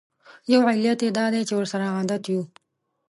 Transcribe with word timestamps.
یو 0.51 0.61
علت 0.71 0.99
یې 1.05 1.09
دا 1.17 1.25
دی 1.33 1.41
چې 1.47 1.53
ورسره 1.57 1.85
عادت 1.95 2.23
یوو. 2.31 2.43